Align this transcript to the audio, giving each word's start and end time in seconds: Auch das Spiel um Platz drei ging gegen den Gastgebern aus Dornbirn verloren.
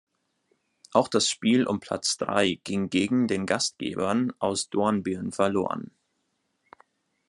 Auch 0.93 1.07
das 1.07 1.29
Spiel 1.29 1.67
um 1.67 1.79
Platz 1.79 2.17
drei 2.17 2.59
ging 2.63 2.89
gegen 2.89 3.27
den 3.27 3.45
Gastgebern 3.45 4.33
aus 4.39 4.67
Dornbirn 4.71 5.31
verloren. 5.31 5.91